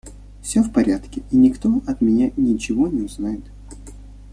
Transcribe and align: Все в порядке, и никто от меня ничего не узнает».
Все 0.41 0.63
в 0.63 0.71
порядке, 0.71 1.21
и 1.29 1.37
никто 1.37 1.79
от 1.85 2.01
меня 2.01 2.31
ничего 2.35 2.87
не 2.87 3.03
узнает». 3.03 3.43